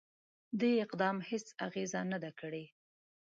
دې 0.59 0.71
اقدام 0.85 1.17
هیڅ 1.29 1.45
اغېزه 1.67 2.01
نه 2.11 2.17
ده 2.23 2.31
کړې. 2.39 2.65